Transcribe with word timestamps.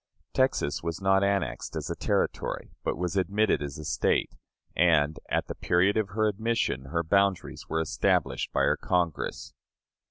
Texas 0.33 0.81
was 0.81 0.99
not 0.99 1.23
annexed 1.23 1.75
as 1.75 1.91
a 1.91 1.95
Territory, 1.95 2.71
but 2.83 2.97
was 2.97 3.15
admitted 3.15 3.61
as 3.61 3.77
a 3.77 3.85
State, 3.85 4.31
and, 4.75 5.19
at 5.29 5.45
the 5.45 5.53
period 5.53 5.95
of 5.95 6.09
her 6.09 6.27
admission, 6.27 6.85
her 6.85 7.03
boundaries 7.03 7.67
were 7.69 7.79
established 7.79 8.51
by 8.51 8.61
her 8.61 8.77
Congress. 8.77 9.53